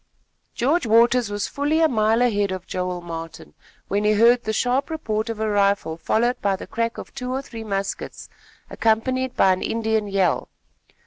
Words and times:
George 0.55 0.87
Waters 0.87 1.29
was 1.29 1.47
fully 1.47 1.79
a 1.79 1.87
mile 1.87 2.23
ahead 2.23 2.51
of 2.51 2.65
Joel 2.65 3.01
Martin, 3.01 3.53
when 3.87 4.03
he 4.03 4.13
heard 4.13 4.45
the 4.45 4.51
sharp 4.51 4.89
report 4.89 5.29
of 5.29 5.39
a 5.39 5.47
rifle 5.47 5.95
followed 5.95 6.41
by 6.41 6.55
the 6.55 6.65
crack 6.65 6.97
of 6.97 7.13
two 7.13 7.31
or 7.31 7.43
three 7.43 7.63
muskets, 7.63 8.27
accompanied 8.67 9.35
by 9.35 9.53
an 9.53 9.61
Indian 9.61 10.07
yell. 10.07 10.49